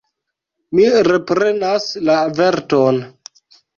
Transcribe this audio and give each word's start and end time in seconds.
Mi 0.77 0.87
reprenas 1.09 1.85
la 2.09 2.17
averton. 2.31 2.99